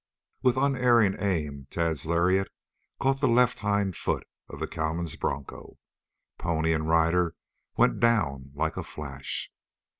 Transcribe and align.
With 0.41 0.57
unerring 0.57 1.15
aim 1.19 1.67
Tad's 1.69 2.07
lariat 2.07 2.47
caught 2.99 3.21
the 3.21 3.27
left 3.27 3.59
hind 3.59 3.95
foot 3.95 4.25
of 4.49 4.59
the 4.59 4.65
cowman's 4.67 5.15
broncho. 5.15 5.77
Pony 6.39 6.73
and 6.73 6.89
rider 6.89 7.35
went 7.77 7.99
down 7.99 8.49
like 8.55 8.77
a 8.77 8.83
flash. 8.83 9.51